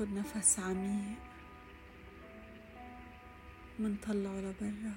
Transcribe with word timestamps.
مناخد 0.00 0.14
نفس 0.14 0.58
عميق 0.58 1.18
منطلعه 3.78 4.40
لبرا. 4.40 4.94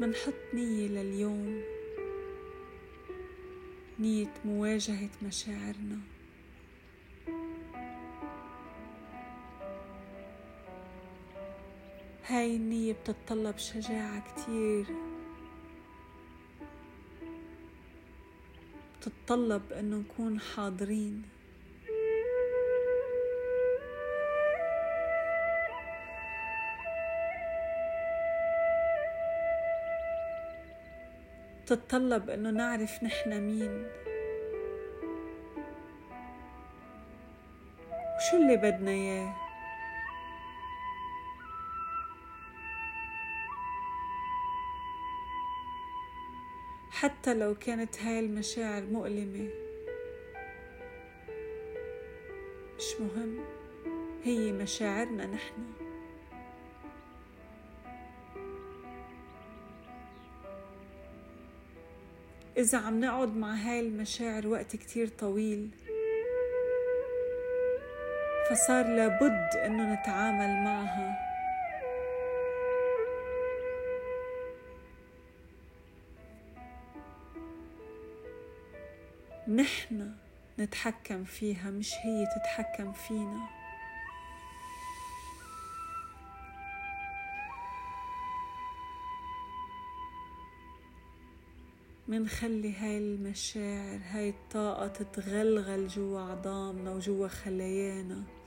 منحط 0.00 0.34
نية 0.54 0.88
لليوم 0.88 1.62
نية 3.98 4.34
مواجهة 4.44 5.10
مشاعرنا. 5.22 6.17
هاي 12.30 12.56
النية 12.56 12.92
بتتطلب 12.92 13.58
شجاعة 13.58 14.22
كتير. 14.28 14.86
بتتطلب 19.00 19.72
إنه 19.72 19.96
نكون 19.96 20.40
حاضرين. 20.40 21.22
بتتطلب 31.62 32.30
إنه 32.30 32.50
نعرف 32.50 33.02
نحن 33.02 33.40
مين. 33.40 33.86
وشو 38.16 38.36
اللي 38.36 38.56
بدنا 38.56 38.90
إياه؟ 38.90 39.47
حتى 47.00 47.34
لو 47.34 47.54
كانت 47.54 48.02
هاي 48.02 48.18
المشاعر 48.20 48.82
مؤلمة. 48.82 49.48
مش 52.76 53.00
مهم. 53.00 53.38
هي 54.24 54.52
مشاعرنا 54.52 55.26
نحن. 55.26 55.54
إذا 62.56 62.78
عم 62.78 63.00
نقعد 63.00 63.36
مع 63.36 63.54
هاي 63.54 63.80
المشاعر 63.80 64.46
وقت 64.46 64.76
كتير 64.76 65.08
طويل 65.08 65.70
فصار 68.50 68.86
لابد 68.86 69.56
إنه 69.64 69.94
نتعامل 69.94 70.64
معها. 70.64 71.27
نحن 79.48 80.12
نتحكم 80.58 81.24
فيها 81.24 81.70
مش 81.70 81.92
هي 82.04 82.26
تتحكم 82.26 82.92
فينا. 82.92 83.48
منخلي 92.08 92.72
هاي 92.74 92.98
المشاعر 92.98 94.00
هاي 94.10 94.28
الطاقة 94.28 94.88
تتغلغل 94.88 95.88
جوا 95.88 96.20
عظامنا 96.20 96.90
وجوا 96.90 97.28
خلايانا. 97.28 98.37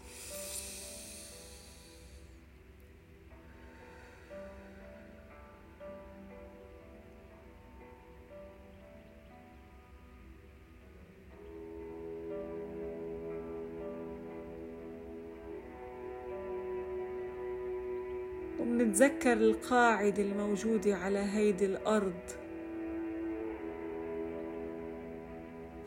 ومنتذكر 18.81 19.33
القاعدة 19.33 20.23
الموجودة 20.23 20.95
على 20.95 21.19
هيدي 21.19 21.65
الأرض 21.65 22.21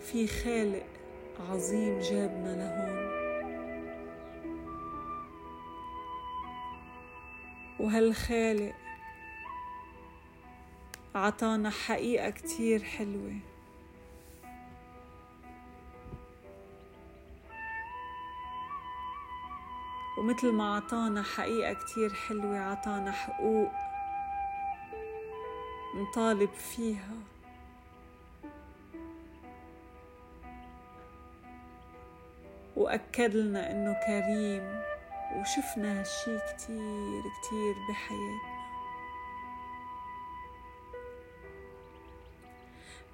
في 0.00 0.26
خالق 0.26 0.86
عظيم 1.50 1.98
جابنا 1.98 2.54
لهون. 2.56 3.14
وهالخالق 7.80 8.74
عطانا 11.14 11.70
حقيقة 11.70 12.30
كتير 12.30 12.82
حلوة؟ 12.82 13.34
ومثل 20.24 20.52
ما 20.52 20.76
عطانا 20.76 21.22
حقيقة 21.22 21.72
كتير 21.72 22.14
حلوة 22.14 22.58
عطانا 22.58 23.12
حقوق 23.12 23.72
نطالب 25.94 26.52
فيها. 26.52 27.14
وأكد 32.76 33.36
لنا 33.36 33.70
إنه 33.70 33.92
كريم 34.06 34.82
وشفنا 35.40 36.00
هالشي 36.00 36.38
كتير 36.38 37.22
كتير 37.22 37.74
بحياتنا. 37.88 38.54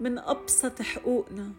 من 0.01 0.19
أبسط 0.19 0.83
حقوقنا 0.83 1.53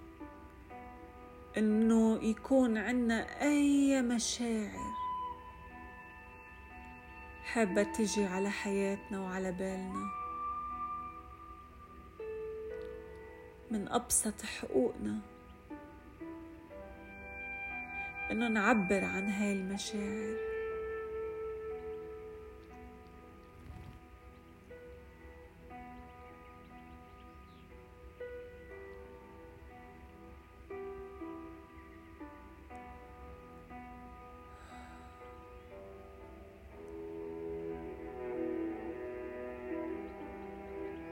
إنه 1.57 2.23
يكون 2.23 2.77
عنا 2.77 3.41
أي 3.41 4.01
مشاعر 4.01 4.90
حابة 7.53 7.83
تجي 7.83 8.25
على 8.25 8.49
حياتنا 8.49 9.19
وعلى 9.19 9.51
بالنا. 9.51 10.09
من 13.71 13.87
أبسط 13.87 14.41
حقوقنا 14.41 15.19
إنه 18.31 18.47
نعبر 18.47 19.03
عن 19.03 19.29
هاي 19.29 19.51
المشاعر. 19.53 20.50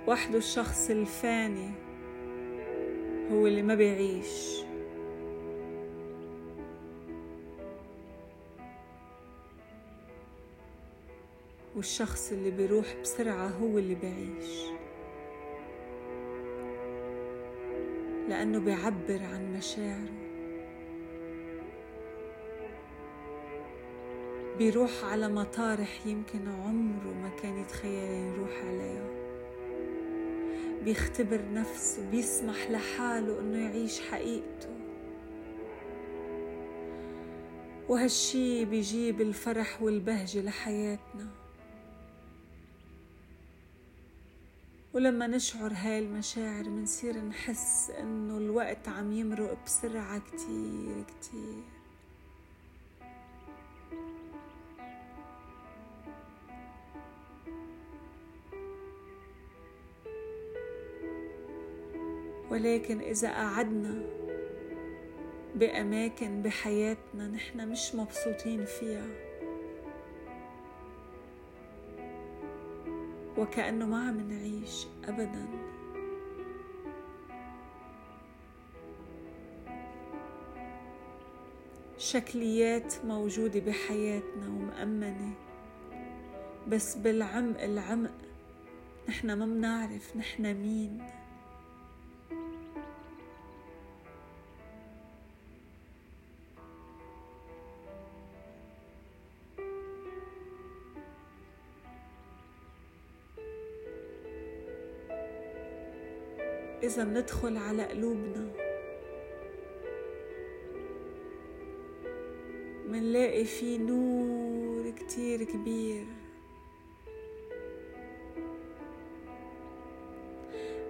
وحده 0.09 0.37
الشخص 0.37 0.89
الفاني 0.89 1.71
هو 3.31 3.47
اللي 3.47 3.61
ما 3.61 3.75
بيعيش. 3.75 4.59
والشخص 11.75 12.31
اللي 12.31 12.51
بيروح 12.51 12.95
بسرعة 13.01 13.47
هو 13.47 13.77
اللي 13.77 13.95
بيعيش. 13.95 14.61
لأنه 18.29 18.59
بيعبر 18.59 19.23
عن 19.23 19.53
مشاعره. 19.57 20.19
بيروح 24.57 24.91
على 25.03 25.27
مطارح 25.27 26.05
يمكن 26.05 26.47
عمره 26.47 27.13
ما 27.13 27.29
كان 27.41 27.57
يتخيل 27.57 28.11
يروح 28.11 28.51
عليها. 28.65 29.28
بيختبر 30.83 31.53
نفسه 31.53 32.09
بيسمح 32.09 32.71
لحاله 32.71 33.39
إنه 33.39 33.57
يعيش 33.57 34.01
حقيقته. 34.01 34.69
وهالشي 37.89 38.65
بيجيب 38.65 39.21
الفرح 39.21 39.81
والبهجة 39.81 40.41
لحياتنا. 40.41 41.27
ولما 44.93 45.27
نشعر 45.27 45.73
هاي 45.73 45.99
المشاعر 45.99 46.69
منصير 46.69 47.17
نحس 47.17 47.91
إنه 47.99 48.37
الوقت 48.37 48.87
عم 48.87 49.11
يمرق 49.11 49.65
بسرعة 49.65 50.19
كتير 50.19 51.03
كتير. 51.03 51.78
ولكن 62.51 62.99
إذا 62.99 63.31
قعدنا 63.31 64.01
بأماكن 65.55 66.41
بحياتنا 66.41 67.27
نحن 67.27 67.69
مش 67.69 67.95
مبسوطين 67.95 68.65
فيها. 68.65 69.07
وكأنه 73.37 73.85
ما 73.85 74.07
عم 74.07 74.31
نعيش 74.31 74.87
أبدا. 75.07 75.45
شكليات 81.97 82.93
موجودة 83.05 83.59
بحياتنا 83.59 84.47
ومأمنة 84.47 85.33
بس 86.67 86.95
بالعمق 86.95 87.61
العمق 87.61 88.11
نحن 89.09 89.33
ما 89.33 89.45
منعرف 89.45 90.17
نحن 90.17 90.53
مين. 90.53 91.18
إذا 106.83 107.03
ندخل 107.03 107.57
على 107.57 107.83
قلوبنا. 107.83 108.51
منلاقي 112.87 113.45
في 113.45 113.77
نور 113.77 114.89
كتير 114.89 115.43
كبير. 115.43 116.05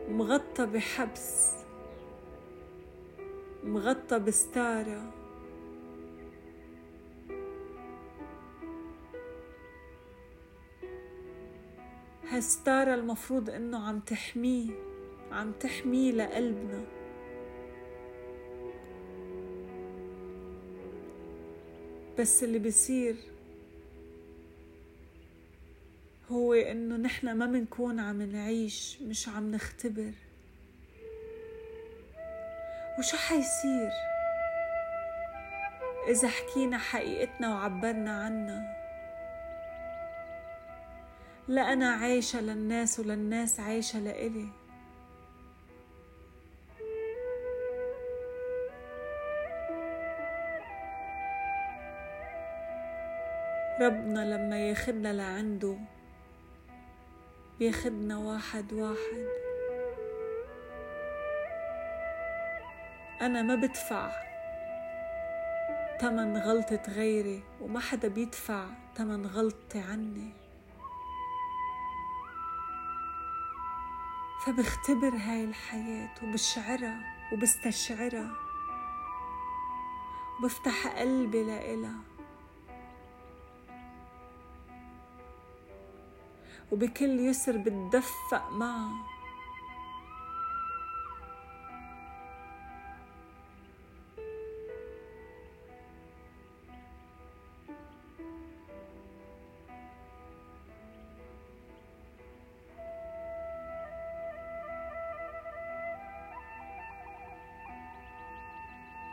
مغطى 0.09 0.65
بحبس. 0.65 1.55
مغطى 3.63 4.19
بستارة. 4.19 5.13
هالستارة 12.29 12.95
المفروض 12.95 13.49
إنه 13.49 13.87
عم 13.87 13.99
تحميه. 13.99 14.88
عم 15.31 15.51
تحميه 15.51 16.11
لقلبنا. 16.11 16.85
بس 22.19 22.43
اللي 22.43 22.59
بيصير 22.59 23.15
هو 26.31 26.53
إنه 26.53 26.95
نحن 26.97 27.31
ما 27.31 27.45
بنكون 27.45 27.99
عم 27.99 28.21
نعيش 28.21 29.01
مش 29.01 29.29
عم 29.29 29.51
نختبر. 29.51 30.11
وشو 32.99 33.17
حيصير 33.17 33.91
إذا 36.07 36.27
حكينا 36.27 36.77
حقيقتنا 36.77 37.53
وعبرنا 37.55 38.11
عنها؟ 38.11 38.75
لا 41.47 41.73
أنا 41.73 41.89
عايشة 41.89 42.41
للناس 42.41 42.99
وللناس 42.99 43.59
عايشة 43.59 43.99
لإلي. 43.99 44.58
ربنا 53.81 54.35
لما 54.35 54.69
ياخدنا 54.69 55.13
لعنده 55.13 55.77
بياخدنا 57.59 58.17
واحد 58.17 58.73
واحد. 58.73 59.27
أنا 63.21 63.41
ما 63.41 63.55
بدفع 63.55 64.11
تمن 65.99 66.37
غلطة 66.37 66.81
غيري 66.89 67.43
وما 67.61 67.79
حدا 67.79 68.07
بيدفع 68.07 68.65
تمن 68.95 69.25
غلطتي 69.25 69.79
عني. 69.79 70.33
فبختبر 74.45 75.15
هاي 75.15 75.43
الحياة 75.43 76.15
وبشعرها 76.23 76.99
وبستشعرها. 77.33 78.31
وبفتح 80.39 80.87
قلبي 80.87 81.43
لإلها. 81.43 82.08
وبكل 86.71 87.19
يسر 87.19 87.57
بتدفق 87.57 88.51
معه. 88.51 88.91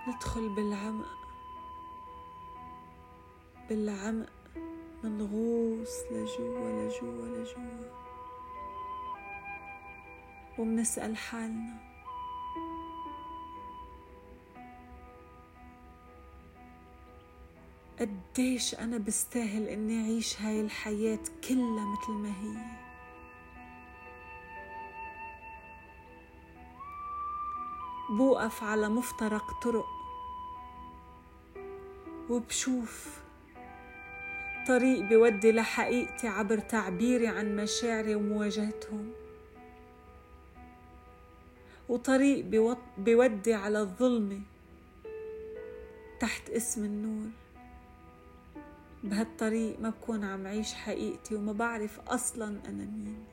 ندخل 0.08 0.48
بالعمق. 0.48 1.06
بالعمق. 3.68 4.35
منغوص 5.04 5.90
لجوا 6.10 6.88
لجوا 6.88 7.26
لجوا 7.26 7.90
ومنسأل 10.58 11.16
حالنا. 11.16 11.74
قديش 18.00 18.74
أنا 18.74 18.98
بستاهل 18.98 19.68
إني 19.68 20.02
أعيش 20.02 20.40
هاي 20.42 20.60
الحياة 20.60 21.18
كلها 21.48 21.86
مثل 21.86 22.12
ما 22.12 22.28
هي؟ 22.28 22.86
بوقف 28.16 28.62
على 28.62 28.88
مفترق 28.88 29.60
طرق. 29.62 29.86
وبشوف 32.30 33.25
طريق 34.66 35.00
بيودي 35.00 35.52
لحقيقتي 35.52 36.28
عبر 36.28 36.58
تعبيري 36.58 37.26
عن 37.28 37.56
مشاعري 37.56 38.14
ومواجهتهم. 38.14 39.12
وطريق 41.88 42.44
بيودي 42.98 43.54
على 43.54 43.80
الظلمة 43.80 44.40
تحت 46.20 46.50
اسم 46.50 46.84
النور. 46.84 47.30
بهالطريق 49.04 49.80
ما 49.80 49.90
بكون 49.90 50.24
عم 50.24 50.46
عيش 50.46 50.74
حقيقتي 50.74 51.34
وما 51.34 51.52
بعرف 51.52 52.00
أصلا 52.08 52.46
أنا 52.46 52.84
مين. 52.84 53.24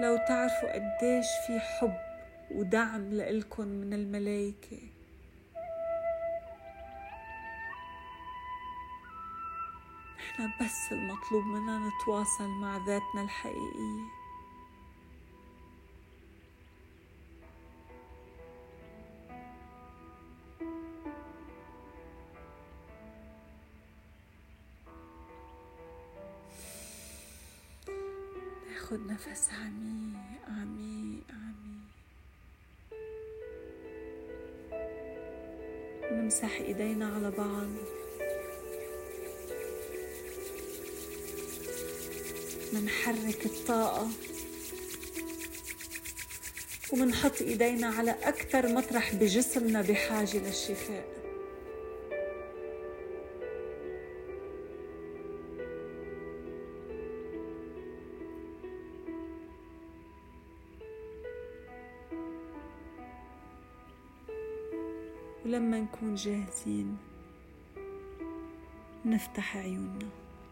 لو 0.00 0.16
تعرفوا 0.16 0.72
قديش 0.72 1.26
في 1.46 1.60
حب 1.60 2.11
ودعم 2.50 3.10
لإلكن 3.10 3.80
من 3.80 3.92
الملائكة. 3.92 4.78
نحن 10.18 10.50
بس 10.60 10.92
المطلوب 10.92 11.44
منا 11.44 11.88
نتواصل 11.88 12.48
مع 12.48 12.76
ذاتنا 12.76 13.22
الحقيقية. 13.22 14.22
ناخد 28.68 29.06
نفس 29.06 29.50
عميق. 29.52 30.01
نمسح 36.12 36.60
إيدينا 36.60 37.14
على 37.14 37.30
بعض. 37.30 37.68
منحرك 42.72 43.46
الطاقة. 43.46 44.08
ومنحط 46.92 47.42
إيدينا 47.42 47.86
على 47.86 48.10
أكثر 48.10 48.68
مطرح 48.68 49.14
بجسمنا 49.14 49.82
بحاجة 49.82 50.36
للشفاء. 50.38 51.21
ولما 65.52 65.80
نكون 65.80 66.14
جاهزين 66.14 66.96
نفتح 69.04 69.56
عيوننا. 69.56 70.21